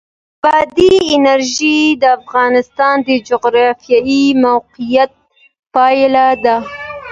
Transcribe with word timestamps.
بادي 0.43 0.91
انرژي 1.15 1.79
د 2.01 2.03
افغانستان 2.19 2.95
د 3.07 3.09
جغرافیایي 3.29 4.23
موقیعت 4.45 5.11
پایله 5.73 6.27
ده. 6.43 6.57